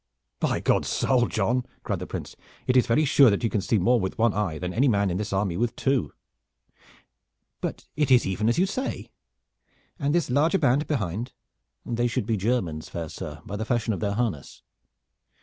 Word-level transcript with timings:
"By 0.39 0.59
God's 0.61 0.87
soul, 0.87 1.27
John!" 1.27 1.63
cried 1.83 1.99
the 1.99 2.07
Prince, 2.07 2.35
"it 2.65 2.75
is 2.75 2.87
very 2.87 3.05
sure 3.05 3.29
that 3.29 3.43
you 3.43 3.51
can 3.51 3.61
see 3.61 3.77
more 3.77 3.99
with 3.99 4.17
one 4.17 4.33
eye 4.33 4.57
than 4.57 4.73
any 4.73 4.87
man 4.87 5.11
in 5.11 5.17
this 5.17 5.31
army 5.31 5.57
with 5.57 5.75
two. 5.75 6.11
But 7.59 7.85
it 7.95 8.09
is 8.09 8.25
even 8.25 8.49
as 8.49 8.57
you 8.57 8.65
say. 8.65 9.11
And 9.99 10.15
this 10.15 10.31
larger 10.31 10.57
band 10.57 10.87
behind?" 10.87 11.33
"They 11.85 12.07
should 12.07 12.25
be 12.25 12.35
Germans, 12.35 12.89
fair 12.89 13.09
sir, 13.09 13.43
by 13.45 13.55
the 13.57 13.63
fashion 13.63 13.93
of 13.93 13.99
their 13.99 14.13
harness." 14.13 14.63